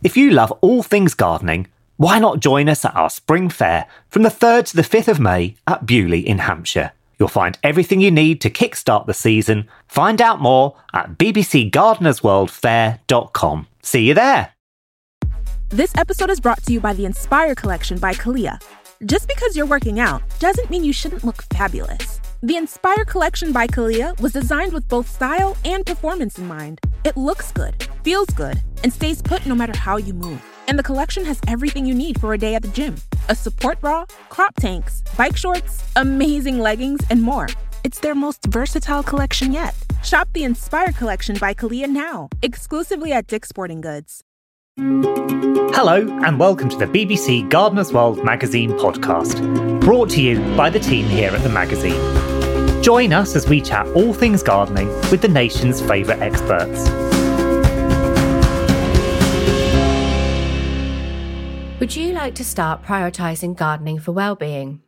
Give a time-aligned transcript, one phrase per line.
[0.00, 4.22] If you love all things gardening, why not join us at our spring fair from
[4.22, 6.92] the 3rd to the 5th of May at Beaulieu in Hampshire?
[7.18, 9.66] You'll find everything you need to kickstart the season.
[9.88, 13.66] Find out more at bbcgardenersworldfair.com.
[13.82, 14.52] See you there.
[15.70, 18.60] This episode is brought to you by the Inspire Collection by CALIA.
[19.04, 22.20] Just because you're working out doesn't mean you shouldn't look fabulous.
[22.40, 26.80] The Inspire Collection by CALIA was designed with both style and performance in mind.
[27.04, 27.74] It looks good,
[28.04, 30.40] feels good, and stays put no matter how you move.
[30.68, 32.94] And the collection has everything you need for a day at the gym
[33.28, 37.48] a support bra, crop tanks, bike shorts, amazing leggings, and more.
[37.82, 39.74] It's their most versatile collection yet.
[40.04, 44.22] Shop the Inspire Collection by CALIA now, exclusively at Dick's Sporting Goods.
[44.80, 49.40] Hello, and welcome to the BBC Gardener's World magazine podcast,
[49.80, 52.00] brought to you by the team here at the magazine.
[52.80, 56.88] Join us as we chat all things gardening with the nation's favourite experts.
[61.80, 64.82] Would you like to start prioritising gardening for well-being?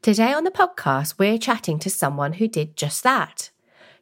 [0.00, 3.50] Today on the podcast, we're chatting to someone who did just that.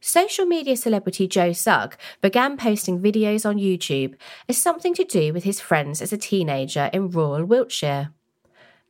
[0.01, 4.15] Social media celebrity Joe Sugg began posting videos on YouTube
[4.49, 8.11] as something to do with his friends as a teenager in rural Wiltshire.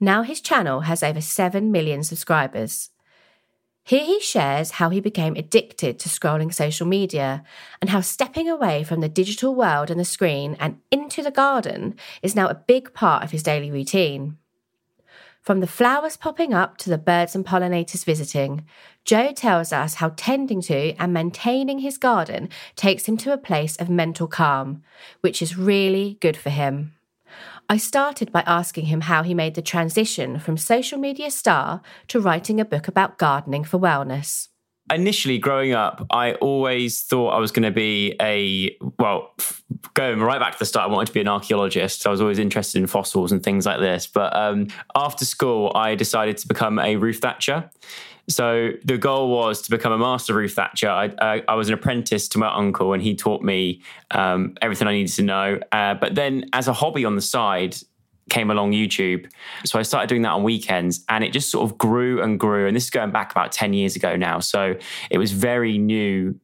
[0.00, 2.90] Now his channel has over 7 million subscribers.
[3.84, 7.44] Here he shares how he became addicted to scrolling social media
[7.80, 11.94] and how stepping away from the digital world and the screen and into the garden
[12.20, 14.38] is now a big part of his daily routine.
[15.46, 18.66] From the flowers popping up to the birds and pollinators visiting,
[19.04, 23.76] Joe tells us how tending to and maintaining his garden takes him to a place
[23.76, 24.82] of mental calm,
[25.20, 26.94] which is really good for him.
[27.68, 32.20] I started by asking him how he made the transition from social media star to
[32.20, 34.48] writing a book about gardening for wellness
[34.92, 39.34] initially growing up, I always thought I was going to be a well,
[39.94, 40.90] going right back to the start.
[40.90, 42.06] I wanted to be an archaeologist.
[42.06, 44.06] I was always interested in fossils and things like this.
[44.06, 47.70] But um, after school, I decided to become a roof thatcher.
[48.28, 50.88] So the goal was to become a master roof thatcher.
[50.88, 54.88] I, I, I was an apprentice to my uncle, and he taught me um, everything
[54.88, 55.60] I needed to know.
[55.70, 57.76] Uh, but then, as a hobby on the side,
[58.28, 59.30] came along YouTube.
[59.64, 62.66] So I started doing that on weekends and it just sort of grew and grew.
[62.66, 64.40] And this is going back about 10 years ago now.
[64.40, 64.76] So
[65.10, 66.38] it was very new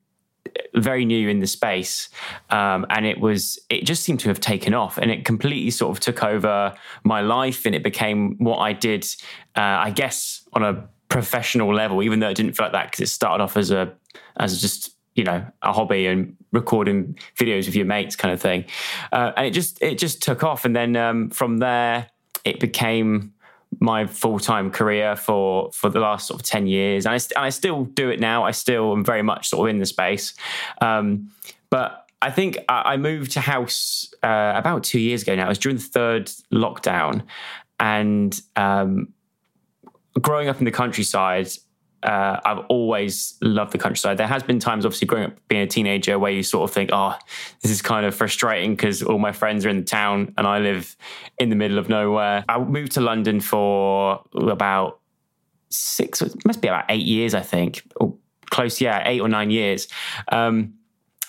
[0.75, 2.09] very new in the space
[2.50, 5.97] um, and it was it just seemed to have taken off and it completely sort
[5.97, 9.04] of took over my life and it became what i did
[9.56, 13.00] uh, i guess on a professional level even though it didn't feel like that because
[13.00, 13.94] it started off as a
[14.37, 18.64] as just you know a hobby and recording videos with your mates kind of thing.
[19.10, 20.64] Uh, and it just it just took off.
[20.64, 22.08] And then um, from there
[22.44, 23.32] it became
[23.80, 27.06] my full-time career for for the last sort of 10 years.
[27.06, 28.44] And I, st- and I still do it now.
[28.44, 30.34] I still am very much sort of in the space.
[30.80, 31.30] Um,
[31.70, 35.46] but I think I, I moved to house uh, about two years ago now.
[35.46, 37.22] It was during the third lockdown.
[37.80, 39.08] And um,
[40.20, 41.48] growing up in the countryside
[42.02, 44.16] uh, I've always loved the countryside.
[44.16, 46.90] There has been times, obviously, growing up being a teenager, where you sort of think,
[46.92, 47.16] "Oh,
[47.60, 50.58] this is kind of frustrating because all my friends are in the town and I
[50.58, 50.96] live
[51.38, 55.00] in the middle of nowhere." I moved to London for about
[55.68, 58.14] six, must be about eight years, I think, or
[58.50, 59.88] close, yeah, eight or nine years.
[60.30, 60.74] Um,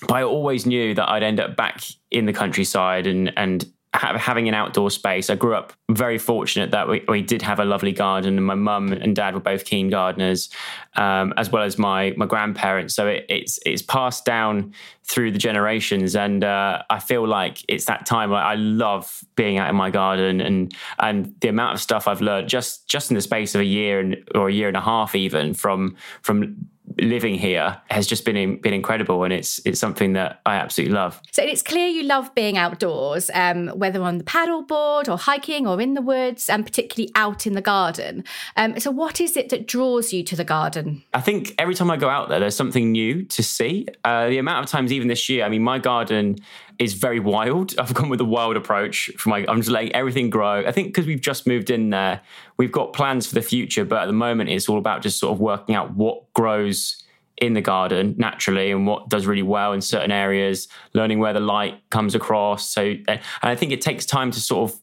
[0.01, 4.47] but I always knew that I'd end up back in the countryside and and having
[4.47, 5.29] an outdoor space.
[5.29, 8.55] I grew up very fortunate that we, we did have a lovely garden, and my
[8.55, 10.49] mum and dad were both keen gardeners,
[10.95, 12.95] um, as well as my my grandparents.
[12.95, 14.73] So it, it's it's passed down
[15.03, 18.33] through the generations, and uh, I feel like it's that time.
[18.33, 22.21] I, I love being out in my garden, and and the amount of stuff I've
[22.21, 24.81] learned just just in the space of a year and or a year and a
[24.81, 26.67] half, even from from
[26.99, 31.21] living here has just been been incredible, and it's it's something that I absolutely love.
[31.31, 35.79] So it's clear you love being outdoors, um, whether on the paddleboard or hiking or
[35.81, 38.23] in the woods, and particularly out in the garden.
[38.57, 41.03] Um, so what is it that draws you to the garden?
[41.13, 43.88] I think every time I go out there, there's something new to see.
[44.03, 46.38] Uh, the amount of times, even this year, I mean, my garden
[46.79, 47.73] is very wild.
[47.79, 49.45] I've gone with a wild approach for my.
[49.47, 50.66] I'm just letting everything grow.
[50.66, 52.22] I think because we've just moved in there,
[52.58, 55.34] we've got plans for the future, but at the moment, it's all about just sort
[55.34, 57.03] of working out what grows
[57.37, 61.40] in the garden naturally and what does really well in certain areas, learning where the
[61.40, 62.70] light comes across.
[62.70, 64.79] So, and I think it takes time to sort of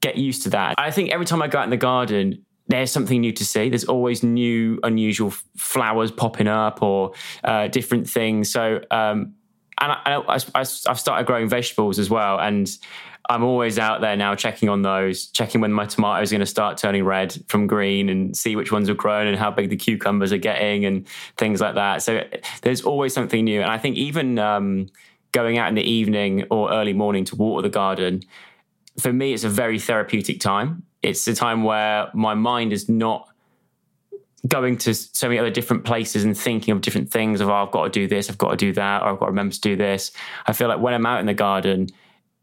[0.00, 0.74] get used to that.
[0.78, 3.68] I think every time I go out in the garden, there's something new to see.
[3.68, 7.12] There's always new, unusual flowers popping up or
[7.44, 8.52] uh, different things.
[8.52, 9.34] So, um,
[9.80, 12.70] and I, I've started growing vegetables as well, and
[13.28, 16.46] I'm always out there now checking on those, checking when my tomatoes are going to
[16.46, 19.76] start turning red from green, and see which ones have grown and how big the
[19.76, 22.02] cucumbers are getting, and things like that.
[22.02, 22.22] So
[22.62, 24.88] there's always something new, and I think even um,
[25.32, 28.22] going out in the evening or early morning to water the garden,
[28.98, 30.82] for me, it's a very therapeutic time.
[31.00, 33.28] It's a time where my mind is not
[34.48, 37.70] going to so many other different places and thinking of different things of oh, I've
[37.70, 39.60] got to do this, I've got to do that, or I've got to remember to
[39.60, 40.10] do this.
[40.46, 41.88] I feel like when I'm out in the garden,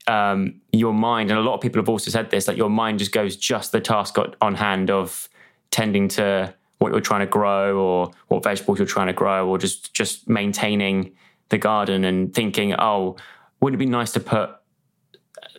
[0.07, 2.99] um, your mind, and a lot of people have also said this, that your mind
[2.99, 5.29] just goes just the task on hand of
[5.71, 9.57] tending to what you're trying to grow or what vegetables you're trying to grow or
[9.57, 11.11] just just maintaining
[11.49, 13.17] the garden and thinking, oh,
[13.59, 14.51] wouldn't it be nice to put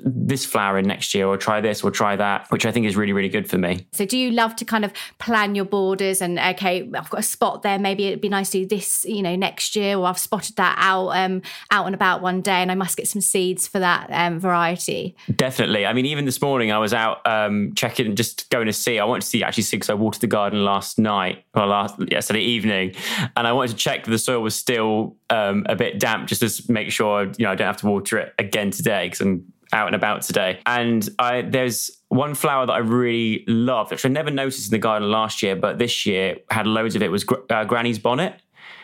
[0.05, 2.97] this flower in next year or try this or try that, which I think is
[2.97, 3.87] really, really good for me.
[3.93, 7.25] So do you love to kind of plan your borders and okay, I've got a
[7.25, 10.19] spot there, maybe it'd be nice to do this, you know, next year, or I've
[10.19, 13.67] spotted that out um out and about one day and I must get some seeds
[13.67, 15.17] for that um, variety.
[15.35, 15.87] Definitely.
[15.87, 18.99] I mean, even this morning I was out um checking just going to see.
[18.99, 21.97] I wanted to see actually see because I watered the garden last night or last
[22.11, 22.95] yesterday evening
[23.37, 26.41] and I wanted to check that the soil was still um, a bit damp just
[26.41, 29.53] to make sure you know I don't have to water it again today because I'm
[29.73, 30.61] out and about today.
[30.67, 34.79] And I there's one flower that I really love, which I never noticed in the
[34.79, 37.11] garden last year, but this year had loads of it.
[37.11, 38.41] Was uh, Granny's bonnet.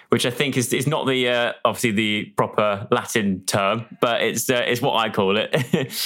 [0.08, 4.48] Which I think is is not the uh, obviously the proper Latin term, but it's
[4.48, 5.52] uh, it's what I call it.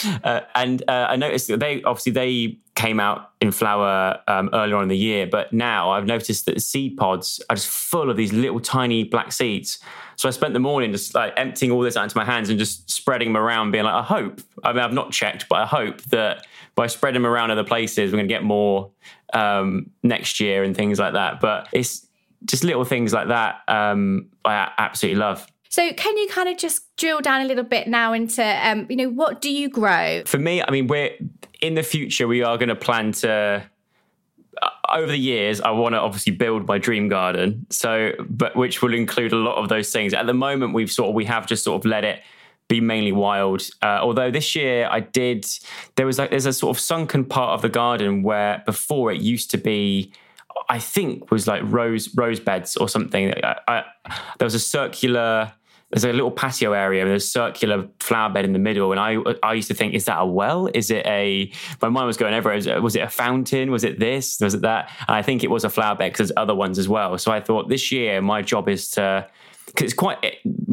[0.25, 4.77] Uh, and uh, I noticed that they obviously they came out in flower um, earlier
[4.77, 8.09] on in the year, but now I've noticed that the seed pods are just full
[8.09, 9.79] of these little tiny black seeds.
[10.21, 12.59] So I spent the morning just like emptying all this out into my hands and
[12.59, 14.43] just spreading them around, being like, I hope.
[14.63, 18.13] I mean, I've not checked, but I hope that by spreading them around other places,
[18.13, 18.91] we're going to get more
[19.33, 21.41] um, next year and things like that.
[21.41, 22.07] But it's
[22.45, 23.63] just little things like that.
[23.67, 25.47] Um, I absolutely love.
[25.71, 28.97] So, can you kind of just drill down a little bit now into, um, you
[28.97, 30.23] know, what do you grow?
[30.27, 31.13] For me, I mean, we're
[31.63, 33.65] in the future, we are going to plan to
[34.93, 37.67] over the years, I want to obviously build my dream garden.
[37.71, 40.15] So, but which will include a lot of those things.
[40.15, 42.23] At the moment, we've sort of we have just sort of let it
[42.69, 43.63] be mainly wild.
[43.83, 45.47] Uh, although this year I did,
[45.97, 49.21] there was like there's a sort of sunken part of the garden where before it
[49.21, 50.13] used to be.
[50.69, 53.33] I think was like rose rose beds or something.
[53.43, 53.85] I, I,
[54.39, 55.53] there was a circular
[55.91, 58.93] there's a little patio area and there's a circular flower bed in the middle.
[58.93, 60.69] And I I used to think, is that a well?
[60.73, 61.51] Is it a?
[61.83, 62.81] My mind was going everywhere.
[62.81, 63.71] Was it a fountain?
[63.71, 64.41] Was it this?
[64.41, 64.91] Was it that?
[65.09, 67.19] And I think it was a flower bed because there's other ones as well.
[67.19, 69.27] So I thought this year my job is to
[69.83, 70.19] it's quite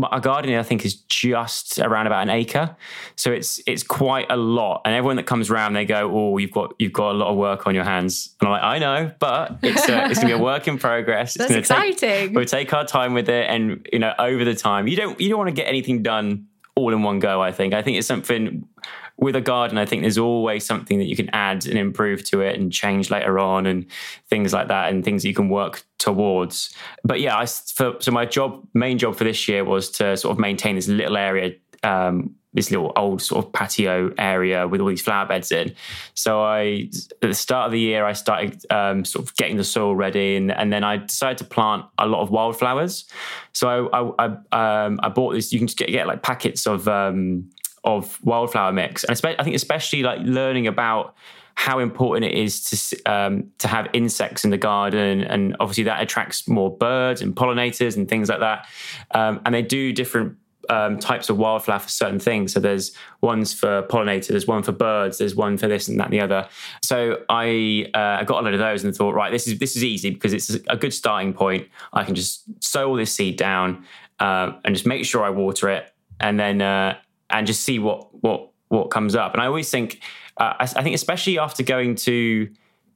[0.04, 2.76] our garden I think is just around about an acre,
[3.16, 4.82] so it's it's quite a lot.
[4.86, 7.38] And everyone that comes around, they go, "Oh, you've got you've got a lot of
[7.38, 10.40] work on your hands." And I'm like, "I know, but it's a, it's gonna be
[10.40, 11.36] a work in progress.
[11.36, 11.96] It's That's exciting.
[11.98, 15.20] Take, we'll take our time with it, and you know, over the time, you don't
[15.20, 17.42] you don't want to get anything done all in one go.
[17.42, 18.68] I think I think it's something
[19.18, 22.42] with a garden, I think there's always something that you can add and improve to
[22.42, 23.86] it and change later on and
[24.30, 26.74] things like that and things that you can work towards.
[27.04, 30.34] But yeah, I, for, so my job, main job for this year was to sort
[30.34, 34.88] of maintain this little area, um, this little old sort of patio area with all
[34.88, 35.74] these flower beds in.
[36.14, 36.90] So I,
[37.22, 40.36] at the start of the year, I started um, sort of getting the soil ready,
[40.36, 43.06] and, and, then I decided to plant a lot of wildflowers.
[43.54, 45.52] So I, I, I, um, I bought this.
[45.52, 47.50] You can just get, get like packets of um,
[47.88, 51.16] of wildflower mix, and I think especially like learning about
[51.56, 56.02] how important it is to um, to have insects in the garden, and obviously that
[56.02, 58.68] attracts more birds and pollinators and things like that.
[59.12, 60.38] Um, and they do different
[60.70, 62.54] um, types of wildflower for certain things.
[62.54, 66.06] So there's ones for pollinators, there's one for birds, there's one for this and that
[66.06, 66.48] and the other.
[66.84, 69.84] So I uh, got a load of those and thought, right, this is this is
[69.84, 71.68] easy because it's a good starting point.
[71.94, 73.86] I can just sow all this seed down
[74.20, 76.98] uh, and just make sure I water it, and then uh,
[77.30, 79.34] and just see what what what comes up.
[79.34, 80.02] And I always think,
[80.38, 82.50] uh, I, I, think especially after going to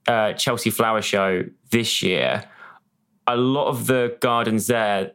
[0.07, 2.43] uh, Chelsea Flower Show this year,
[3.27, 5.11] a lot of the gardens there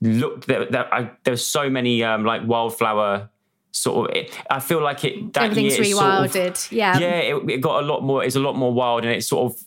[0.00, 0.66] looked there.
[0.66, 3.30] there, I, there were so many um, like wildflower
[3.72, 4.16] sort of.
[4.16, 5.32] It, I feel like it.
[5.34, 6.32] That Everything's year rewilded.
[6.32, 7.18] Sort of, yeah, yeah.
[7.18, 8.24] It, it, got a lot more.
[8.24, 9.60] It's a lot more wild, and it sort of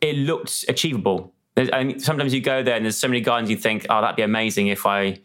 [0.00, 1.32] it looked achievable.
[1.56, 4.16] I mean, sometimes you go there and there's so many gardens you think, oh, that'd
[4.16, 5.20] be amazing if I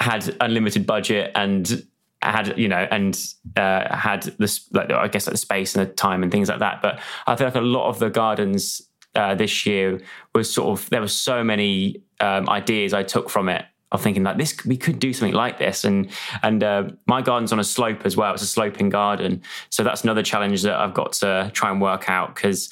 [0.00, 1.86] had unlimited budget and
[2.30, 3.18] had you know and
[3.56, 6.60] uh, had this like I guess like the space and the time and things like
[6.60, 6.82] that.
[6.82, 8.82] But I feel like a lot of the gardens
[9.14, 10.00] uh, this year
[10.34, 14.22] was sort of there were so many um, ideas I took from it of thinking
[14.22, 15.84] like this we could do something like this.
[15.84, 16.10] And
[16.42, 18.32] and uh, my garden's on a slope as well.
[18.32, 19.42] It's a sloping garden.
[19.70, 22.70] So that's another challenge that I've got to try and work out because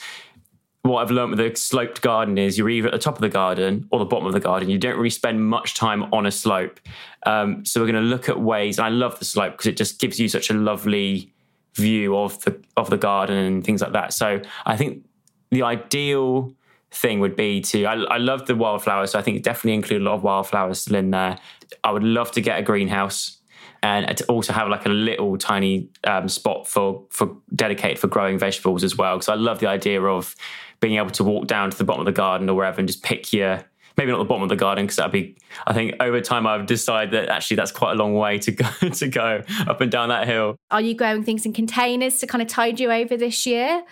[0.83, 3.29] what I've learned with a sloped garden is you're either at the top of the
[3.29, 4.71] garden or the bottom of the garden.
[4.71, 6.81] You don't really spend much time on a slope.
[7.27, 8.79] Um, so we're going to look at ways.
[8.79, 11.33] I love the slope because it just gives you such a lovely
[11.75, 14.13] view of the of the garden and things like that.
[14.13, 15.05] So I think
[15.51, 16.55] the ideal
[16.93, 17.85] thing would be to.
[17.85, 20.97] I, I love the wildflowers, so I think definitely include a lot of wildflowers still
[20.97, 21.39] in there.
[21.85, 23.37] I would love to get a greenhouse.
[23.83, 28.39] and to also have like a little tiny um, spot for for dedicated for growing
[28.39, 29.17] vegetables as well.
[29.17, 30.35] Because I love the idea of
[30.81, 33.03] being able to walk down to the bottom of the garden or wherever and just
[33.03, 33.65] pick your
[33.97, 36.67] maybe not the bottom of the garden because that'd be I think over time I've
[36.67, 40.09] decided that actually that's quite a long way to go to go up and down
[40.09, 40.57] that hill.
[40.71, 43.83] Are you growing things in containers to kind of tide you over this year?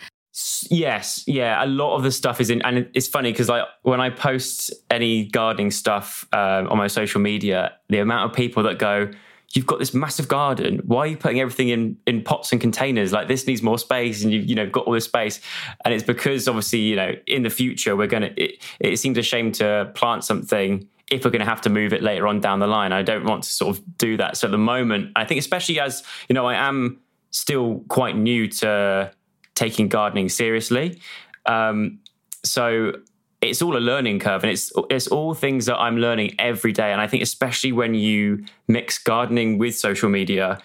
[0.71, 1.65] Yes, yeah.
[1.65, 4.73] A lot of the stuff is in, and it's funny because like when I post
[4.91, 9.11] any gardening stuff um, on my social media, the amount of people that go,
[9.55, 10.81] "You've got this massive garden.
[10.85, 13.13] Why are you putting everything in in pots and containers?
[13.13, 15.41] Like this needs more space, and you've you know got all this space."
[15.85, 18.31] And it's because obviously you know in the future we're gonna.
[18.37, 21.93] It, it seems a shame to plant something if we're going to have to move
[21.93, 22.93] it later on down the line.
[22.93, 24.37] I don't want to sort of do that.
[24.37, 27.01] So at the moment, I think especially as you know, I am
[27.31, 29.11] still quite new to
[29.55, 31.01] taking gardening seriously.
[31.47, 32.01] Um,
[32.45, 32.93] so
[33.41, 36.93] it's all a learning curve and it's it's all things that I'm learning every day.
[36.93, 40.59] And I think especially when you mix gardening with social media,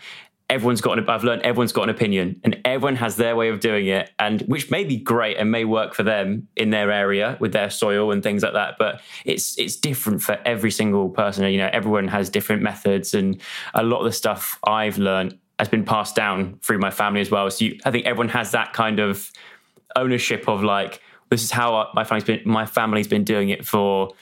[0.50, 3.60] everyone's got an, I've learned everyone's got an opinion and everyone has their way of
[3.60, 7.38] doing it and which may be great and may work for them in their area
[7.40, 11.46] with their soil and things like that but it's it's different for every single person
[11.46, 13.42] you know everyone has different methods and
[13.74, 17.30] a lot of the stuff I've learned has been passed down through my family as
[17.30, 17.50] well.
[17.50, 19.32] So you, I think everyone has that kind of
[19.96, 21.00] ownership of like,
[21.34, 24.14] this is how uh, my family's been, my family's been doing it for,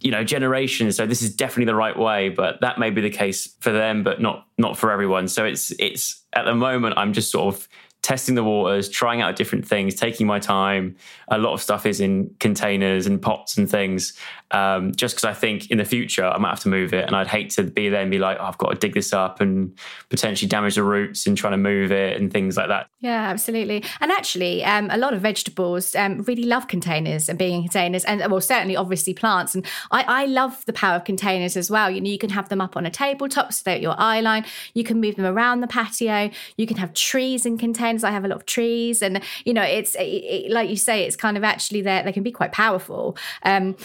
[0.00, 0.96] you know, generations.
[0.96, 4.02] So this is definitely the right way, but that may be the case for them,
[4.02, 5.28] but not, not for everyone.
[5.28, 7.68] So it's, it's at the moment, I'm just sort of
[8.02, 10.96] testing the waters, trying out different things, taking my time.
[11.28, 14.14] A lot of stuff is in containers and pots and things,
[14.50, 17.14] um, just because I think in the future I might have to move it, and
[17.14, 19.40] I'd hate to be there and be like, oh, I've got to dig this up
[19.40, 19.76] and
[20.08, 22.88] potentially damage the roots and trying to move it and things like that.
[23.00, 23.84] Yeah, absolutely.
[24.00, 28.04] And actually, um, a lot of vegetables um, really love containers and being in containers,
[28.04, 29.54] and well, certainly, obviously, plants.
[29.54, 31.90] And I, I love the power of containers as well.
[31.90, 34.20] You know, you can have them up on a tabletop so they're at your eye
[34.20, 34.44] line.
[34.74, 36.30] You can move them around the patio.
[36.56, 39.62] You can have trees in containers I have a lot of trees, and you know,
[39.62, 42.02] it's it, it, like you say, it's kind of actually there.
[42.02, 43.16] They can be quite powerful.
[43.42, 43.76] Um,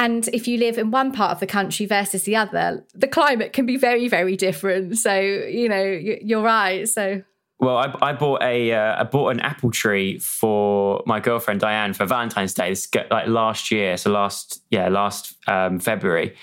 [0.00, 3.52] and if you live in one part of the country versus the other, the climate
[3.52, 4.96] can be very, very different.
[4.96, 6.88] So you know, you're right.
[6.88, 7.22] So
[7.58, 11.94] well, I, I, bought a uh, I bought an apple tree for my girlfriend Dianne
[11.94, 12.70] for Valentine's Day.
[12.70, 16.34] This like last year, so last yeah last um, February,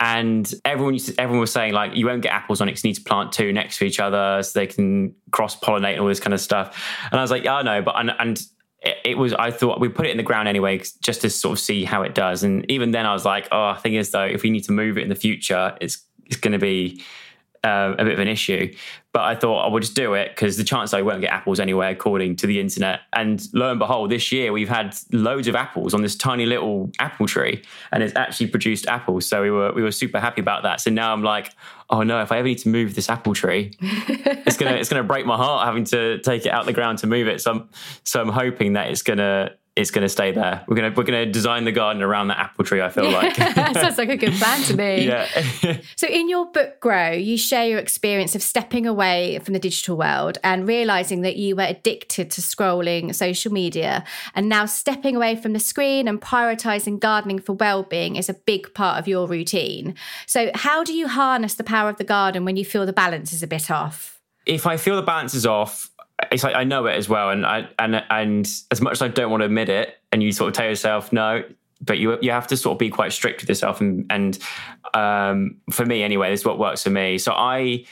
[0.00, 2.94] and everyone to, everyone was saying like you won't get apples on it you need
[2.94, 6.20] to plant two next to each other so they can cross pollinate and all this
[6.20, 6.82] kind of stuff.
[7.10, 8.42] And I was like, yeah, I know, but and, and
[9.04, 11.60] it, was I thought we put it in the ground anyway just to sort of
[11.60, 12.42] see how it does.
[12.42, 14.98] And even then, I was like, oh, thing is though, if we need to move
[14.98, 17.02] it in the future, it's it's going to be
[17.62, 18.74] uh, a bit of an issue.
[19.14, 21.60] But I thought I would just do it because the chance I won't get apples
[21.60, 23.02] anyway, according to the internet.
[23.12, 26.90] And lo and behold, this year we've had loads of apples on this tiny little
[26.98, 29.26] apple tree, and it's actually produced apples.
[29.26, 30.80] So we were we were super happy about that.
[30.80, 31.54] So now I'm like,
[31.90, 35.04] oh no, if I ever need to move this apple tree, it's gonna it's gonna
[35.04, 37.40] break my heart having to take it out the ground to move it.
[37.40, 37.68] So I'm
[38.02, 40.64] so I'm hoping that it's gonna it's going to stay there.
[40.68, 42.80] We're going to we're going to design the garden around that apple tree.
[42.80, 43.34] I feel like
[43.74, 44.84] sounds like a good plan to me.
[45.04, 45.26] Yeah.
[45.96, 49.96] so in your book, Grow, you share your experience of stepping away from the digital
[49.96, 54.04] world and realizing that you were addicted to scrolling social media,
[54.34, 58.72] and now stepping away from the screen and prioritizing gardening for well-being is a big
[58.74, 59.94] part of your routine.
[60.26, 63.32] So how do you harness the power of the garden when you feel the balance
[63.32, 64.20] is a bit off?
[64.46, 65.90] If I feel the balance is off,
[66.30, 69.08] it's like I know it as well, and I and and as much as I
[69.08, 71.44] don't want to admit it, and you sort of tell yourself no,
[71.80, 74.38] but you you have to sort of be quite strict with yourself, and and
[74.94, 77.18] um, for me anyway, this is what works for me.
[77.18, 77.84] So I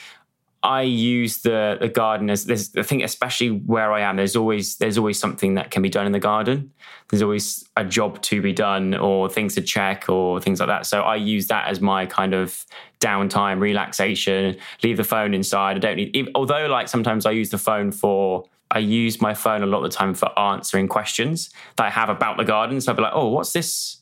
[0.62, 4.76] I use the the garden as there's I think especially where I am there's always
[4.76, 6.72] there's always something that can be done in the garden.
[7.10, 10.86] There's always a job to be done or things to check or things like that.
[10.86, 12.64] So I use that as my kind of
[13.00, 15.76] downtime, relaxation, leave the phone inside.
[15.76, 19.62] I don't need although like sometimes I use the phone for I use my phone
[19.62, 22.80] a lot of the time for answering questions that I have about the garden.
[22.80, 23.98] So I'll be like, oh, what's this?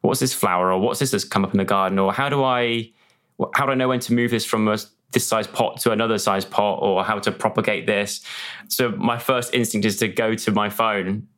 [0.00, 0.72] What's this flower?
[0.72, 1.98] Or what's this that's come up in the garden?
[1.98, 2.92] Or how do I
[3.54, 4.78] how do I know when to move this from a
[5.12, 8.24] this size pot to another size pot or how to propagate this.
[8.68, 11.28] So my first instinct is to go to my phone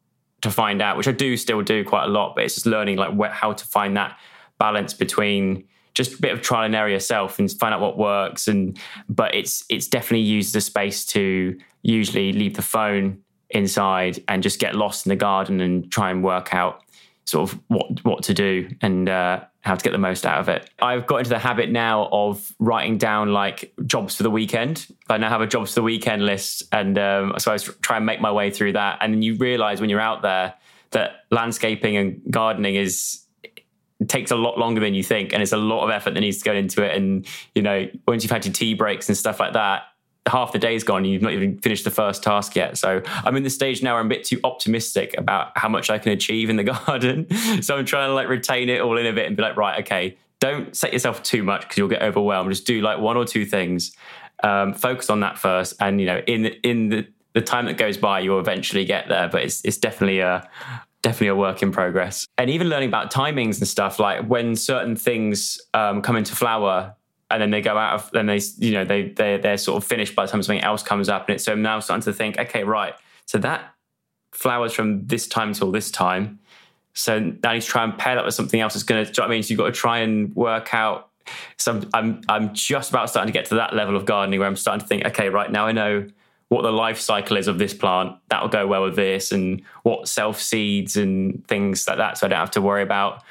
[0.42, 2.96] to find out, which I do still do quite a lot, but it's just learning
[2.96, 4.18] like how to find that
[4.58, 8.46] balance between just a bit of trial and error yourself and find out what works
[8.46, 13.20] and but it's it's definitely used the space to usually leave the phone
[13.50, 16.82] inside and just get lost in the garden and try and work out
[17.28, 20.48] sort of what what to do and uh, how to get the most out of
[20.48, 20.70] it.
[20.80, 24.86] I've got into the habit now of writing down like jobs for the weekend.
[25.10, 28.06] I now have a jobs for the weekend list, and um, so I try and
[28.06, 28.98] make my way through that.
[29.02, 30.54] And then you realise when you're out there
[30.92, 33.26] that landscaping and gardening is
[34.06, 36.38] takes a lot longer than you think, and it's a lot of effort that needs
[36.38, 36.96] to go into it.
[36.96, 39.82] And you know, once you've had your tea breaks and stuff like that,
[40.28, 42.76] half the day's gone you've not even finished the first task yet.
[42.78, 45.90] So I'm in the stage now where I'm a bit too optimistic about how much
[45.90, 47.26] I can achieve in the garden.
[47.62, 49.80] so I'm trying to like retain it all in a bit and be like, right,
[49.80, 52.50] okay, don't set yourself too much because you'll get overwhelmed.
[52.50, 53.96] Just do like one or two things.
[54.42, 57.76] Um, focus on that first, and you know, in the, in the the time that
[57.76, 59.28] goes by, you'll eventually get there.
[59.28, 60.48] But it's it's definitely a
[61.02, 62.26] definitely a work in progress.
[62.36, 66.94] And even learning about timings and stuff, like when certain things um, come into flower,
[67.30, 69.88] and then they go out of, then they you know they they they're sort of
[69.88, 72.12] finished by the time something else comes up, and it's so I'm now starting to
[72.12, 72.94] think, okay, right,
[73.26, 73.74] so that
[74.32, 76.38] flowers from this time till this time.
[76.94, 79.10] So now I need to try and pair that with something else that's going to.
[79.10, 81.10] You know I mean, so you've got to try and work out.
[81.58, 84.48] So I'm, I'm I'm just about starting to get to that level of gardening where
[84.48, 86.08] I'm starting to think, okay, right now I know
[86.48, 88.16] what the life cycle is of this plant.
[88.30, 92.18] That'll go well with this, and what self seeds and things like that.
[92.18, 93.22] So I don't have to worry about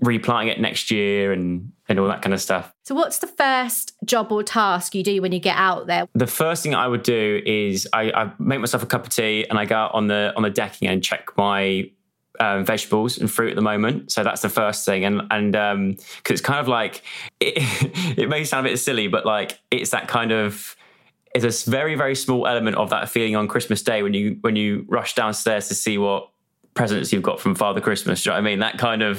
[0.00, 2.72] replanting it next year and and all that kind of stuff.
[2.84, 6.08] So, what's the first job or task you do when you get out there?
[6.14, 9.46] The first thing I would do is I, I make myself a cup of tea
[9.48, 11.90] and I go out on the on the decking and check my
[12.40, 14.12] um, vegetables and fruit at the moment.
[14.12, 15.96] So that's the first thing, and and because um,
[16.28, 17.02] it's kind of like
[17.40, 20.76] it, it may sound a bit silly, but like it's that kind of
[21.34, 24.56] it's a very very small element of that feeling on Christmas Day when you when
[24.56, 26.30] you rush downstairs to see what
[26.76, 28.22] presents you've got from Father Christmas.
[28.22, 28.58] Do you know what I mean?
[28.60, 29.18] That kind of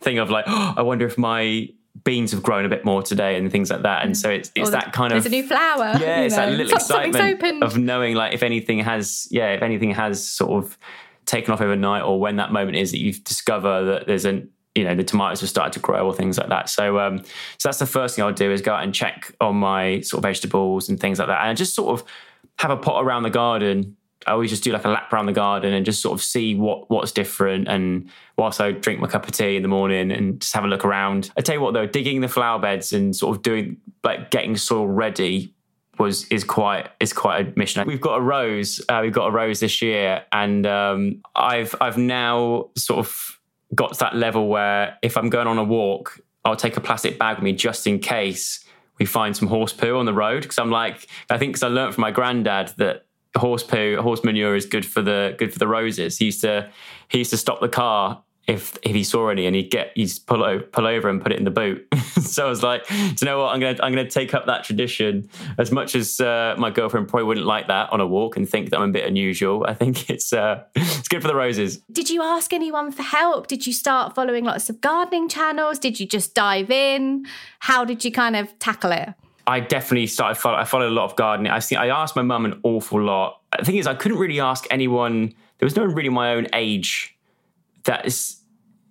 [0.00, 1.68] thing of like, oh, I wonder if my
[2.04, 4.04] beans have grown a bit more today and things like that.
[4.04, 5.96] And so it's it's that kind of there's a new flower.
[5.98, 6.50] Yeah, it's know.
[6.50, 10.78] that little excitement of knowing like if anything has yeah, if anything has sort of
[11.26, 14.84] taken off overnight or when that moment is that you discover that there's an you
[14.84, 16.68] know the tomatoes have started to grow or things like that.
[16.68, 17.18] So um,
[17.58, 20.18] so that's the first thing I'll do is go out and check on my sort
[20.18, 22.06] of vegetables and things like that, and just sort of
[22.58, 23.96] have a pot around the garden.
[24.26, 26.54] I always just do like a lap around the garden and just sort of see
[26.54, 27.68] what what's different.
[27.68, 30.68] And whilst I drink my cup of tea in the morning and just have a
[30.68, 33.76] look around, I tell you what though, digging the flower beds and sort of doing
[34.02, 35.54] like getting soil ready
[35.98, 37.86] was is quite is quite a mission.
[37.86, 38.80] We've got a rose.
[38.88, 43.38] Uh, we've got a rose this year, and um, I've I've now sort of
[43.74, 47.18] got to that level where if I'm going on a walk, I'll take a plastic
[47.18, 48.64] bag with me just in case
[48.98, 50.42] we find some horse poo on the road.
[50.42, 53.06] Because I'm like, I think because I learned from my granddad that
[53.38, 56.18] horse poo, horse manure is good for the good for the roses.
[56.18, 56.70] He used to
[57.08, 60.10] he used to stop the car if if he saw any and he'd get he'd
[60.26, 61.86] pull over, pull over and put it in the boot.
[62.20, 63.54] so I was like, do you know what?
[63.54, 65.28] I'm gonna I'm gonna take up that tradition.
[65.58, 68.70] As much as uh, my girlfriend probably wouldn't like that on a walk and think
[68.70, 71.78] that I'm a bit unusual, I think it's uh, it's good for the roses.
[71.92, 73.46] Did you ask anyone for help?
[73.48, 75.78] Did you start following lots of gardening channels?
[75.78, 77.26] Did you just dive in?
[77.60, 79.10] How did you kind of tackle it?
[79.48, 80.34] I definitely started.
[80.34, 81.50] Follow, I followed a lot of gardening.
[81.50, 83.40] I think I asked my mum an awful lot.
[83.58, 85.32] The thing is, I couldn't really ask anyone.
[85.58, 87.16] There was no one really my own age
[87.84, 88.42] that is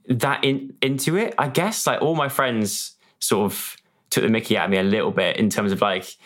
[0.09, 1.35] that in, into it.
[1.37, 3.77] I guess like all my friends sort of
[4.09, 6.17] took the Mickey out of me a little bit in terms of like,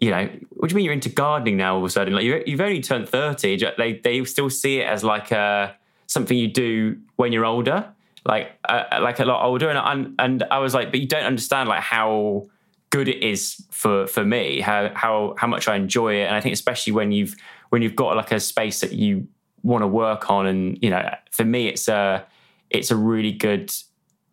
[0.00, 2.12] you know, what do you mean you're into gardening now all of a sudden?
[2.12, 3.58] Like you have only turned thirty.
[3.78, 5.74] They they still see it as like a
[6.08, 7.88] something you do when you're older,
[8.26, 9.70] like uh, like a lot older.
[9.70, 12.48] And and I was like, but you don't understand like how
[12.90, 16.26] good it is for for me, how how how much I enjoy it.
[16.26, 17.34] And I think especially when you've
[17.70, 19.28] when you've got like a space that you
[19.62, 22.26] want to work on, and you know, for me, it's a
[22.70, 23.72] it's a really good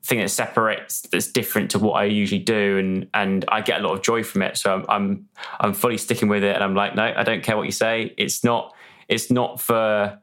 [0.03, 3.87] thing that separates that's different to what I usually do and and I get a
[3.87, 5.29] lot of joy from it so I'm I'm,
[5.61, 8.13] I'm fully sticking with it and I'm like no I don't care what you say
[8.17, 8.75] it's not
[9.07, 10.19] it's not for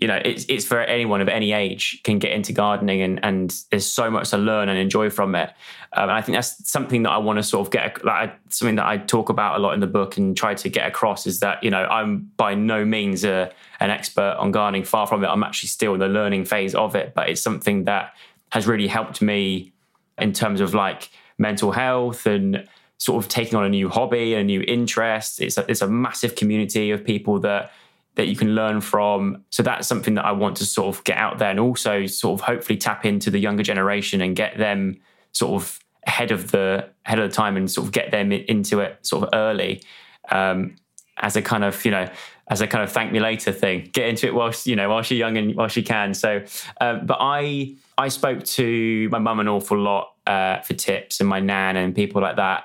[0.00, 3.54] you know it's it's for anyone of any age can get into gardening and and
[3.70, 5.50] there's so much to learn and enjoy from it.
[5.92, 8.76] Um, and I think that's something that I want to sort of get like something
[8.76, 11.40] that I talk about a lot in the book and try to get across is
[11.40, 15.28] that you know I'm by no means a, an expert on gardening far from it.
[15.28, 18.14] I'm actually still in the learning phase of it but it's something that
[18.52, 19.72] has really helped me
[20.18, 24.44] in terms of like mental health and sort of taking on a new hobby a
[24.44, 25.40] new interest.
[25.40, 27.72] It's a, it's a massive community of people that
[28.20, 29.42] that you can learn from.
[29.48, 32.38] So that's something that I want to sort of get out there and also sort
[32.38, 35.00] of hopefully tap into the younger generation and get them
[35.32, 38.80] sort of ahead of the ahead of the time and sort of get them into
[38.80, 39.82] it sort of early
[40.30, 40.76] um,
[41.16, 42.06] as a kind of you know
[42.48, 43.88] as a kind of thank me later thing.
[43.90, 46.12] Get into it whilst you know whilst you're young and whilst you can.
[46.12, 46.44] So,
[46.82, 51.28] um, but I I spoke to my mum an awful lot uh, for tips and
[51.28, 52.64] my nan and people like that.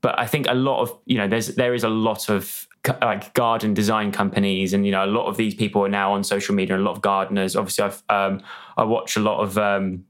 [0.00, 2.66] But I think a lot of you know there's there is a lot of
[3.00, 6.22] like garden design companies and you know a lot of these people are now on
[6.24, 8.42] social media and a lot of gardeners obviously i've um,
[8.76, 10.04] i watch a lot of um,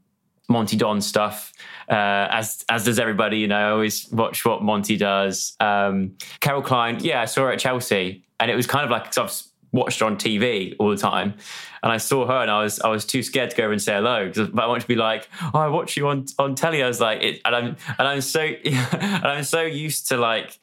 [0.49, 1.53] monty don stuff
[1.89, 6.63] uh, as as does everybody you know i always watch what monty does um, carol
[6.63, 9.53] klein yeah i saw her at chelsea and it was kind of like cause I've
[9.73, 11.35] watched her on TV all the time.
[11.83, 13.81] And I saw her and I was I was too scared to go over and
[13.81, 16.83] say hello because I wanted to be like, oh, I watch you on on telly.
[16.83, 20.59] I was like, it, and I'm and I'm so and I'm so used to like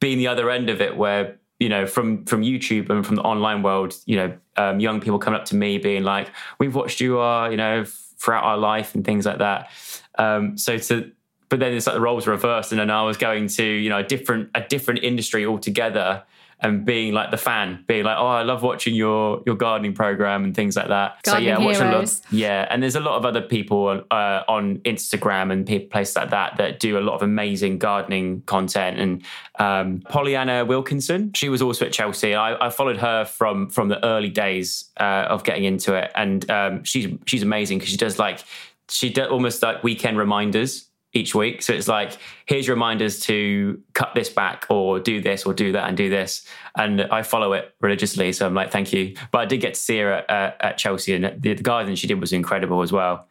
[0.00, 3.22] being the other end of it where you know from from YouTube and from the
[3.22, 7.00] online world, you know, um, young people coming up to me being like, we've watched
[7.00, 7.84] you, uh, you know,
[8.18, 9.70] throughout our life and things like that.
[10.18, 11.12] Um, so to
[11.48, 13.98] but then it's like the roles reversed and then I was going to you know
[13.98, 16.24] a different a different industry altogether
[16.60, 20.42] and being like the fan, being like, oh, I love watching your your gardening program
[20.44, 21.22] and things like that.
[21.22, 22.20] Gardening so yeah, watch a lot.
[22.30, 26.30] Yeah, and there's a lot of other people uh, on Instagram and people places like
[26.30, 28.98] that that do a lot of amazing gardening content.
[28.98, 29.22] And
[29.58, 32.34] um, Pollyanna Wilkinson, she was also at Chelsea.
[32.34, 36.50] I, I followed her from from the early days uh, of getting into it, and
[36.50, 38.40] um, she's she's amazing because she does like
[38.88, 41.62] she does almost like weekend reminders each week.
[41.62, 42.12] So it's like,
[42.44, 46.46] here's reminders to cut this back or do this or do that and do this.
[46.76, 48.32] And I follow it religiously.
[48.32, 49.16] So I'm like, thank you.
[49.32, 51.96] But I did get to see her at, uh, at Chelsea and the, the garden
[51.96, 53.26] she did was incredible as well.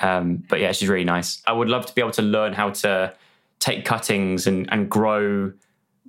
[0.00, 1.42] Um, but yeah, she's really nice.
[1.46, 3.14] I would love to be able to learn how to
[3.60, 5.52] take cuttings and, and grow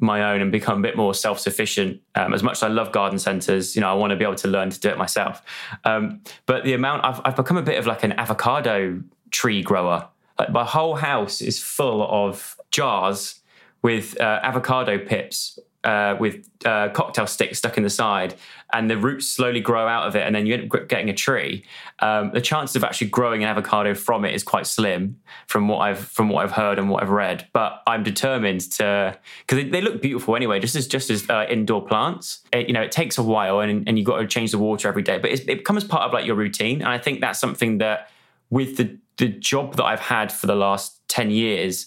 [0.01, 2.01] my own and become a bit more self-sufficient.
[2.15, 4.35] Um, as much as I love garden centres, you know, I want to be able
[4.35, 5.43] to learn to do it myself.
[5.83, 10.07] Um, but the amount I've, I've become a bit of like an avocado tree grower.
[10.39, 13.41] Like my whole house is full of jars
[13.81, 18.35] with uh, avocado pips uh, with uh, cocktail sticks stuck in the side,
[18.73, 21.13] and the roots slowly grow out of it, and then you end up getting a
[21.13, 21.63] tree.
[21.99, 25.77] Um, the chances of actually growing an avocado from it is quite slim, from what
[25.77, 27.47] I've from what I've heard and what I've read.
[27.53, 31.45] But I'm determined to because they, they look beautiful anyway, just as just as uh,
[31.49, 32.39] indoor plants.
[32.51, 34.89] It, you know, it takes a while, and and you've got to change the water
[34.89, 37.77] every day, but it becomes part of like your routine, and I think that's something
[37.77, 38.11] that
[38.49, 41.85] with the the job that I've had for the last ten years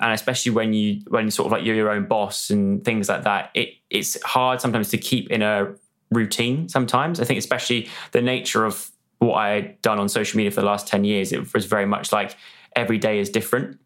[0.00, 3.24] and especially when you when sort of like you're your own boss and things like
[3.24, 5.74] that it it's hard sometimes to keep in a
[6.10, 7.20] routine sometimes.
[7.20, 10.66] I think especially the nature of what i had done on social media for the
[10.66, 12.36] last 10 years it was very much like
[12.76, 13.78] every day is different.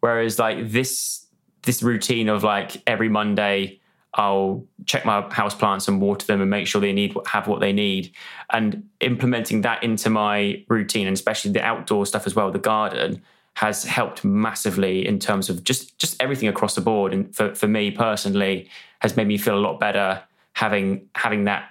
[0.00, 1.26] Whereas like this
[1.62, 3.80] this routine of like every monday
[4.14, 7.60] I'll check my house plants and water them and make sure they need have what
[7.60, 8.12] they need,
[8.50, 13.22] and implementing that into my routine and especially the outdoor stuff as well, the garden
[13.54, 17.12] has helped massively in terms of just just everything across the board.
[17.12, 18.68] And for, for me personally,
[19.00, 20.22] has made me feel a lot better
[20.52, 21.70] having having that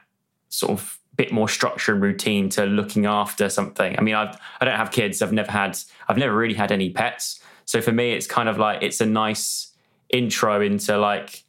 [0.49, 3.97] sort of bit more structure and routine to looking after something.
[3.97, 5.21] I mean, I've I don't have kids.
[5.21, 5.77] I've never had
[6.07, 7.39] I've never really had any pets.
[7.65, 9.71] So for me, it's kind of like it's a nice
[10.09, 11.43] intro into like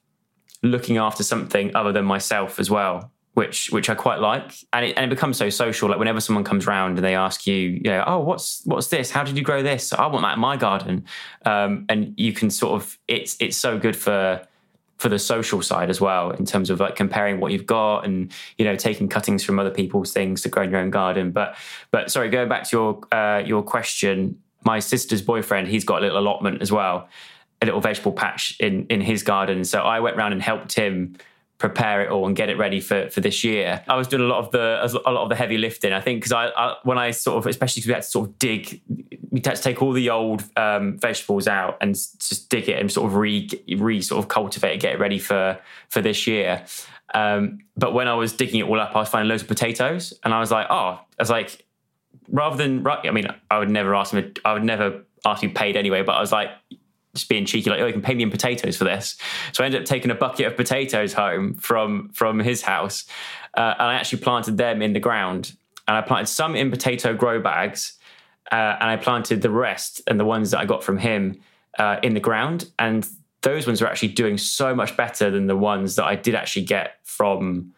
[0.65, 4.97] looking after something other than myself as well which which I quite like, and it,
[4.97, 5.89] and it becomes so social.
[5.89, 9.11] Like whenever someone comes round and they ask you, you know, oh, what's what's this?
[9.11, 9.93] How did you grow this?
[9.93, 11.05] I want that in my garden,
[11.45, 14.41] um, and you can sort of it's it's so good for
[14.99, 18.33] for the social side as well in terms of like comparing what you've got and
[18.57, 21.33] you know taking cuttings from other people's things to grow in your own garden.
[21.33, 21.57] But
[21.91, 26.03] but sorry, going back to your uh, your question, my sister's boyfriend, he's got a
[26.03, 27.09] little allotment as well,
[27.65, 29.65] a little vegetable patch in in his garden.
[29.65, 31.17] So I went round and helped him
[31.59, 33.83] prepare it all and get it ready for for this year.
[33.89, 35.93] I was doing a lot of the a lot of the heavy lifting.
[35.93, 38.29] I think because I, I, when I sort of especially because we had to sort
[38.29, 38.83] of dig,
[39.31, 42.91] we had to take all the old um, vegetables out and just dig it and
[42.91, 46.65] sort of re re sort of cultivate it, get it ready for for this year.
[47.15, 50.13] Um, but when I was digging it all up, I was finding loads of potatoes,
[50.25, 51.65] and I was like, oh, I was like,
[52.29, 54.35] rather than I mean, I would never ask him.
[54.45, 56.51] I would never ask you paid anyway, but I was like,
[57.15, 59.17] just being cheeky, like, oh, you can pay me in potatoes for this.
[59.53, 63.05] So I ended up taking a bucket of potatoes home from from his house,
[63.57, 65.57] uh, and I actually planted them in the ground.
[65.87, 67.99] And I planted some in potato grow bags,
[68.51, 71.41] uh, and I planted the rest and the ones that I got from him
[71.79, 72.71] uh, in the ground.
[72.79, 73.07] And
[73.43, 76.65] those ones are actually doing so much better than the ones that I did actually
[76.65, 77.73] get from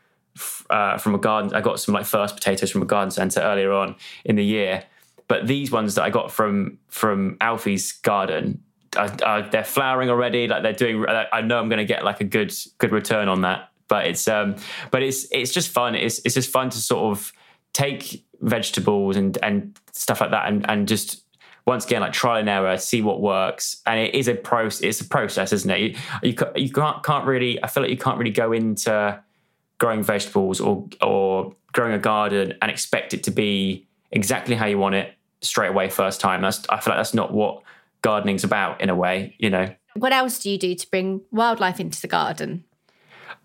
[0.70, 1.54] uh, from a garden.
[1.54, 4.84] I got some like first potatoes from a garden centre earlier on in the year.
[5.28, 8.62] But these ones that I got from from Alfie's garden
[9.50, 10.48] they're flowering already.
[10.48, 11.04] Like they're doing.
[11.08, 13.70] I know I'm going to get like a good good return on that.
[13.88, 14.56] But it's um,
[14.90, 15.94] but it's it's just fun.
[15.94, 17.32] It's it's just fun to sort of
[17.72, 21.22] take vegetables and and stuff like that and and just
[21.66, 25.00] once again like trial and error see what works and it is a process it's
[25.00, 28.18] a process isn't it you, you, you can't can't really i feel like you can't
[28.18, 29.22] really go into
[29.78, 34.78] growing vegetables or or growing a garden and expect it to be exactly how you
[34.78, 37.62] want it straight away first time that's i feel like that's not what
[38.06, 39.68] gardening's about in a way, you know.
[39.96, 42.62] What else do you do to bring wildlife into the garden?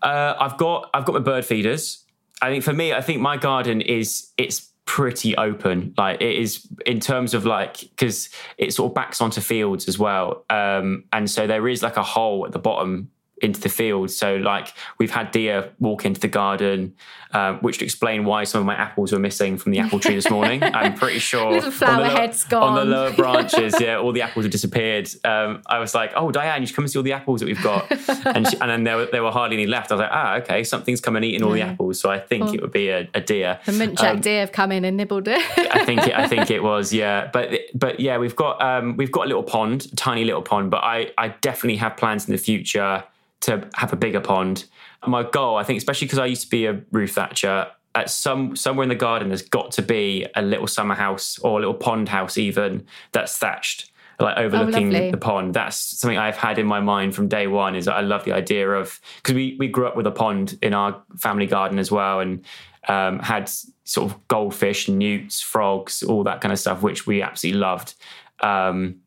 [0.00, 2.04] Uh, I've got I've got my bird feeders.
[2.40, 5.94] I think for me, I think my garden is it's pretty open.
[5.98, 9.98] Like it is in terms of like because it sort of backs onto fields as
[9.98, 13.10] well, um, and so there is like a hole at the bottom
[13.42, 14.10] into the field.
[14.10, 16.94] So like we've had deer walk into the garden,
[17.32, 20.14] uh, which would explain why some of my apples were missing from the apple tree
[20.14, 20.62] this morning.
[20.74, 22.62] I'm pretty sure Little flower on, the lower, heads gone.
[22.62, 25.08] on the lower branches, yeah, all the apples have disappeared.
[25.24, 27.46] Um, I was like, oh Dianne, you should come and see all the apples that
[27.46, 27.90] we've got,
[28.26, 29.90] and she, and then there were, there were hardly any left.
[29.90, 31.98] I was like, ah, okay, something's come and eaten all the apples.
[32.00, 33.58] So I think it would be a, a deer.
[33.66, 35.40] The muntjac Um, deer have come in and nibbled it.
[35.74, 39.10] I think it, I think it was yeah, but but yeah, we've got um, we've
[39.12, 42.38] got a little pond, tiny little pond, but I I definitely have plans in the
[42.38, 43.04] future
[43.42, 44.64] to have a bigger pond.
[45.06, 48.56] My goal, I think, especially because I used to be a roof thatcher, at some
[48.56, 51.74] somewhere in the garden, there's got to be a little summer house or a little
[51.74, 53.90] pond house even that's thatched.
[54.20, 55.10] Like overlooking lovely.
[55.10, 55.54] the pond.
[55.54, 57.74] That's something I've had in my mind from day one.
[57.74, 60.58] Is that I love the idea of because we we grew up with a pond
[60.62, 62.44] in our family garden as well, and
[62.88, 63.50] um, had
[63.84, 67.94] sort of goldfish, newts, frogs, all that kind of stuff, which we absolutely loved.
[68.40, 69.00] Um,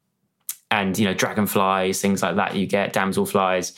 [0.70, 2.56] and you know, dragonflies, things like that.
[2.56, 3.74] You get damselflies.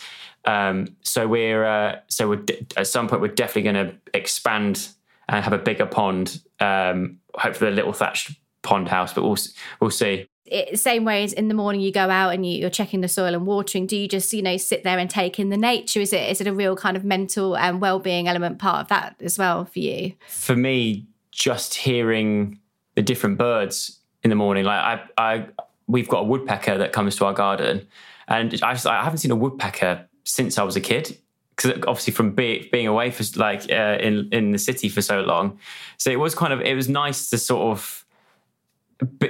[0.47, 4.89] Um, so we're uh, so we're de- at some point we're definitely going to expand
[5.29, 6.41] and have a bigger pond.
[6.59, 8.31] Um, hopefully, a little thatched
[8.63, 9.37] pond house, but we'll
[9.79, 10.27] we'll see.
[10.45, 13.07] it, same way as in the morning you go out and you, you're checking the
[13.07, 15.99] soil and watering do you just you know sit there and take in the nature
[15.99, 19.15] is it is it a real kind of mental and well-being element part of that
[19.21, 22.59] as well for you for me, just hearing
[22.95, 25.45] the different birds in the morning, like I, I,
[25.87, 27.87] we've got a woodpecker that comes to our garden,
[28.27, 31.17] and I, just, I haven't seen a woodpecker since I was a kid.
[31.55, 35.21] Because obviously, from be, being away for like uh, in in the city for so
[35.21, 35.57] long,
[35.97, 38.05] so it was kind of it was nice to sort of.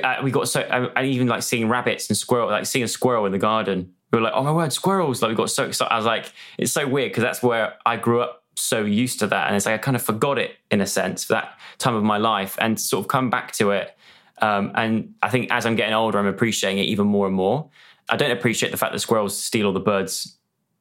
[0.03, 2.87] uh, We got so I, I even like seeing rabbits and squirrel, like seeing a
[2.89, 3.93] squirrel in the garden.
[4.11, 5.21] We were like, oh my word, squirrels!
[5.21, 5.93] Like we got so excited.
[5.93, 9.27] I was like, it's so weird because that's where I grew up so used to
[9.27, 9.47] that.
[9.47, 12.03] And it's like I kind of forgot it in a sense for that time of
[12.03, 13.95] my life and sort of come back to it.
[14.41, 17.69] Um, and I think as I'm getting older, I'm appreciating it even more and more.
[18.09, 20.36] I don't appreciate the fact that squirrels steal all the birds'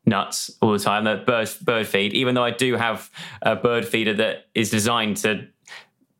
[0.06, 3.10] nuts all the time, that bird, bird feed, even though I do have
[3.42, 5.48] a bird feeder that is designed to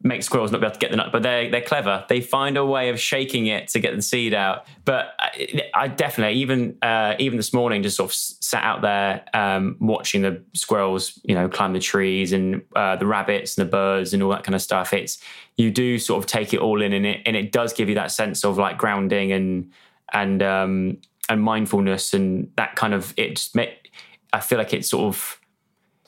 [0.03, 2.05] make squirrels not be able to get the nut, but they're they're clever.
[2.09, 4.67] They find a way of shaking it to get the seed out.
[4.85, 9.25] But I, I definitely even uh, even this morning just sort of sat out there
[9.35, 13.71] um, watching the squirrels, you know, climb the trees and uh, the rabbits and the
[13.71, 14.93] birds and all that kind of stuff.
[14.93, 15.19] It's
[15.57, 17.95] you do sort of take it all in, and it and it does give you
[17.97, 19.73] that sense of like grounding and
[20.13, 23.37] and um, and mindfulness and that kind of it.
[23.37, 23.93] Just make,
[24.33, 25.41] I feel like it's sort of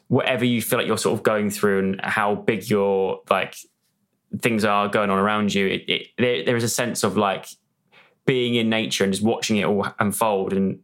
[0.08, 3.54] whatever you feel like you're sort of going through and how big your like
[4.40, 7.46] things are going on around you it, it, there, there is a sense of like
[8.26, 10.80] being in nature and just watching it all unfold and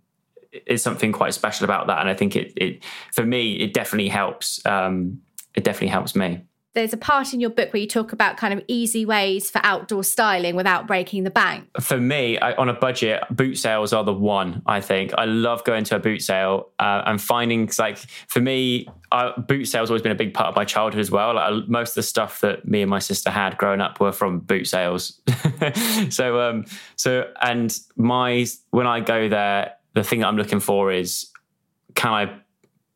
[0.66, 4.08] is something quite special about that and i think it, it for me it definitely
[4.08, 5.20] helps um
[5.54, 6.42] it definitely helps me
[6.74, 9.60] there's a part in your book where you talk about kind of easy ways for
[9.64, 11.68] outdoor styling without breaking the bank.
[11.80, 15.12] For me I, on a budget boot sales are the one i think.
[15.16, 19.66] I love going to a boot sale uh, and finding like for me uh, boot
[19.66, 21.34] sales always been a big part of my childhood as well.
[21.34, 24.12] Like, I- most of the stuff that me and my sister had growing up were
[24.12, 25.20] from boot sales.
[26.10, 30.92] So um so and my when i go there the thing that i'm looking for
[30.92, 31.30] is
[31.94, 32.40] can i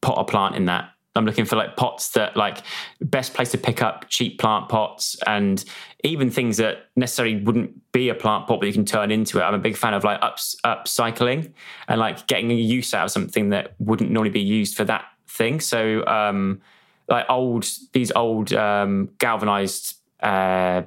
[0.01, 2.59] pot a plant in that I'm looking for like pots that like
[3.01, 5.65] best place to pick up cheap plant pots and
[6.05, 9.43] even things that necessarily wouldn't be a plant pot but you can turn into it.
[9.43, 11.53] I'm a big fan of like ups, upcycling
[11.89, 15.07] and like getting a use out of something that wouldn't normally be used for that
[15.27, 15.61] thing.
[15.61, 16.61] So um
[17.09, 20.83] like old these old um galvanized uh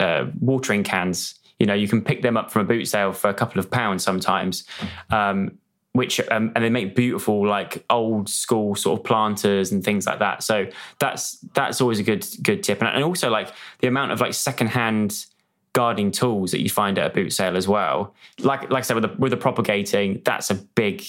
[0.00, 1.34] uh, watering cans.
[1.58, 3.70] You know, you can pick them up from a boot sale for a couple of
[3.70, 4.64] pounds sometimes,
[5.10, 5.58] um,
[5.98, 10.20] which um, and they make beautiful like old school sort of planters and things like
[10.20, 10.44] that.
[10.44, 10.68] So
[11.00, 14.32] that's that's always a good good tip, and, and also like the amount of like
[14.32, 15.26] secondhand
[15.72, 18.14] gardening tools that you find at a boot sale as well.
[18.38, 21.02] Like like I said with the with the propagating, that's a big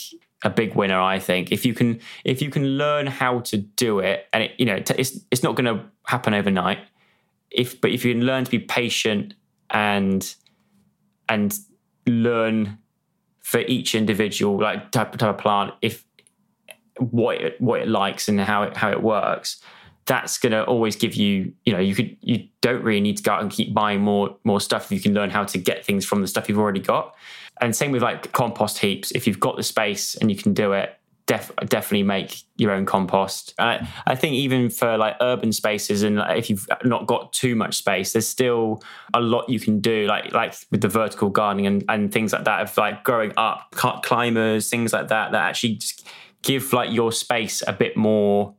[0.43, 1.51] a big winner I think.
[1.51, 4.81] If you can if you can learn how to do it, and it, you know
[4.97, 6.79] it's it's not going to happen overnight.
[7.51, 9.35] If but if you can learn to be patient
[9.69, 10.35] and
[11.29, 11.55] and
[12.07, 12.79] learn
[13.49, 16.05] for each individual like type, type of plant if
[16.99, 19.59] what it, what it likes and how it how it works
[20.05, 23.23] that's going to always give you you know you could you don't really need to
[23.23, 26.05] go out and keep buying more more stuff you can learn how to get things
[26.05, 27.15] from the stuff you've already got.
[27.59, 29.11] And same with like compost heaps.
[29.11, 30.98] If you've got the space and you can do it
[31.29, 33.53] def- definitely make your own compost.
[33.59, 37.55] I, I think even for like urban spaces and like, if you've not got too
[37.55, 38.81] much space there's still
[39.13, 42.45] a lot you can do like like with the vertical gardening and, and things like
[42.45, 46.07] that of like growing up cl- climbers things like that that actually just
[46.41, 48.55] give like your space a bit more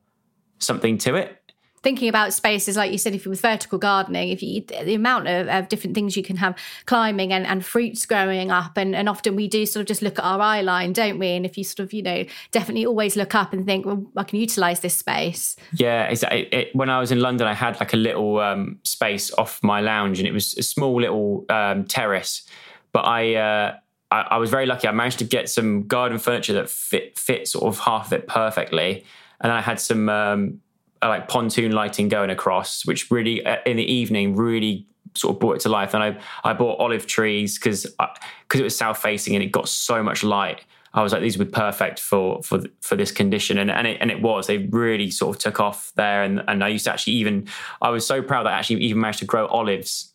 [0.61, 1.40] something to it
[1.83, 5.27] thinking about spaces like you said if you with vertical gardening if you the amount
[5.29, 8.77] of, of, different things you can have climbing and, and fruits growing up.
[8.77, 11.29] And, and often we do sort of just look at our eye line don't we?
[11.29, 14.25] And if you sort of you know definitely always look up and think well i
[14.25, 15.57] can utilize this space.
[15.73, 18.79] Yeah exactly it, it, when i was in london i had like a little um,
[18.83, 22.43] space off my lounge and it was a small little um, terrace.
[22.93, 23.77] But i uh,
[24.11, 24.89] I, I was very lucky.
[24.89, 28.27] I managed to get some garden furniture that fit fit sort of half of it
[28.27, 29.05] perfectly,
[29.41, 30.61] and I had some um,
[31.09, 35.57] like pontoon lighting going across, which really uh, in the evening really sort of brought
[35.57, 35.95] it to life.
[35.95, 39.69] And I I bought olive trees because because it was south facing and it got
[39.69, 40.65] so much light.
[40.93, 43.99] I was like, these would be perfect for for for this condition, and and it
[44.01, 44.47] and it was.
[44.47, 47.47] They really sort of took off there, and and I used to actually even
[47.81, 50.10] I was so proud that I actually even managed to grow olives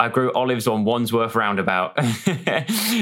[0.00, 1.98] I grew olives on Wandsworth Roundabout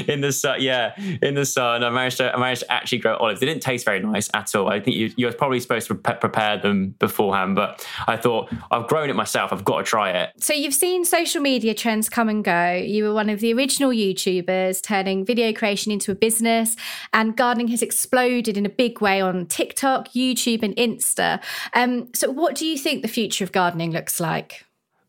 [0.09, 0.61] in the sun.
[0.61, 1.85] Yeah, in the sun.
[1.85, 3.41] I managed to I managed to actually grow olives.
[3.41, 4.69] They didn't taste very nice at all.
[4.69, 8.87] I think you, you're probably supposed to pre- prepare them beforehand, but I thought I've
[8.87, 9.53] grown it myself.
[9.53, 10.33] I've got to try it.
[10.39, 12.73] So you've seen social media trends come and go.
[12.73, 16.77] You were one of the original YouTubers turning video creation into a business,
[17.13, 21.43] and gardening has exploded in a big way on TikTok, YouTube, and Insta.
[21.75, 24.65] Um, so what do you think the future of gardening looks like?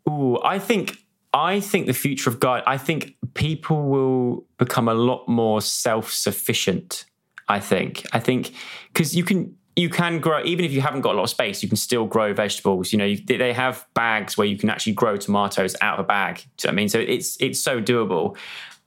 [0.07, 0.97] Ooh, I think
[1.37, 6.11] I think the future of God, I think people will become a lot more self
[6.11, 7.05] sufficient.
[7.47, 8.05] I think.
[8.11, 8.51] I think
[8.91, 11.61] because you can you can grow even if you haven't got a lot of space
[11.61, 14.91] you can still grow vegetables you know you, they have bags where you can actually
[14.91, 17.79] grow tomatoes out of a bag do you know I mean so it's it's so
[17.79, 18.35] doable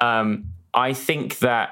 [0.01, 1.71] um, I think that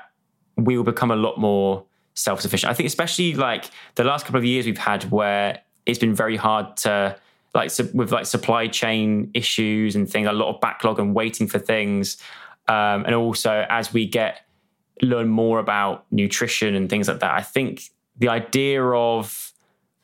[0.56, 4.44] we will become a lot more self-sufficient I think especially like the last couple of
[4.44, 7.18] years we've had where it's been very hard to
[7.54, 11.58] like with like supply chain issues and things, a lot of backlog and waiting for
[11.58, 12.18] things.
[12.68, 14.42] Um, and also as we get
[15.00, 19.52] learn more about nutrition and things like that, I think the idea of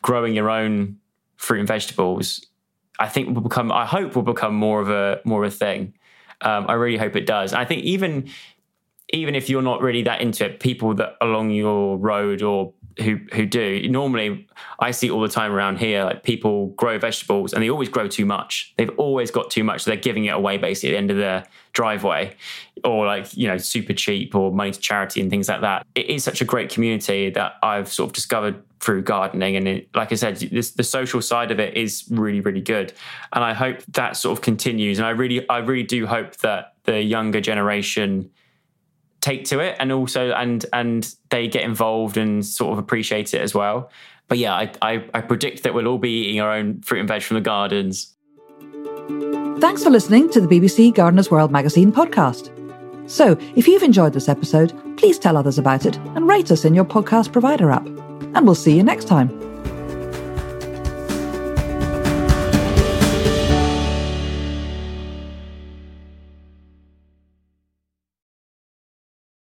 [0.03, 0.99] growing your own
[1.37, 2.47] fruit and vegetables,
[2.99, 5.95] I think will become, I hope will become more of a more of a thing.
[6.41, 7.53] Um, I really hope it does.
[7.53, 8.31] I think even
[9.11, 13.19] even if you're not really that into it, people that along your road or who
[13.33, 14.47] who do normally
[14.79, 18.09] I see all the time around here like people grow vegetables and they always grow
[18.09, 18.73] too much.
[18.77, 19.83] They've always got too much.
[19.83, 22.37] So they're giving it away basically at the end of their driveway,
[22.85, 25.87] or like you know super cheap or money to charity and things like that.
[25.95, 29.89] It is such a great community that I've sort of discovered through gardening, and it,
[29.95, 32.93] like I said, this, the social side of it is really really good,
[33.33, 34.99] and I hope that sort of continues.
[34.99, 38.31] And I really I really do hope that the younger generation
[39.25, 43.41] take to it and also and and they get involved and sort of appreciate it
[43.41, 43.91] as well.
[44.29, 47.09] But yeah I, I, I predict that we'll all be eating our own fruit and
[47.09, 48.15] veg from the gardens.
[49.61, 52.51] Thanks for listening to the bbc gardeners world magazine podcast.
[53.11, 56.75] So if you've enjoyed this episode please tell others about it and rate us in
[56.75, 57.87] your podcast provider app.
[57.87, 59.54] And we'll see you next time